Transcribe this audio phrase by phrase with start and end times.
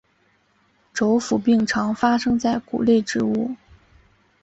[0.95, 3.55] 轴腐病常发生在谷类植物。